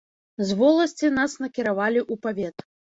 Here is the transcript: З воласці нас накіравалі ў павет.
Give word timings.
З 0.47 0.57
воласці 0.61 1.13
нас 1.19 1.37
накіравалі 1.45 1.99
ў 2.07 2.27
павет. 2.29 2.71